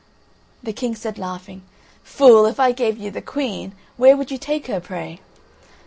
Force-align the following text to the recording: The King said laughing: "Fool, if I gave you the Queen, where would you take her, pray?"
The 0.63 0.73
King 0.73 0.95
said 0.95 1.19
laughing: 1.19 1.61
"Fool, 2.03 2.47
if 2.47 2.59
I 2.59 2.71
gave 2.71 2.97
you 2.97 3.11
the 3.11 3.21
Queen, 3.21 3.73
where 3.97 4.17
would 4.17 4.31
you 4.31 4.39
take 4.39 4.65
her, 4.65 4.79
pray?" 4.79 5.21